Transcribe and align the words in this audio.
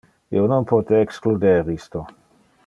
Io 0.35 0.45
non 0.53 0.65
pote 0.71 1.01
excluder 1.01 1.71
isto. 1.77 2.03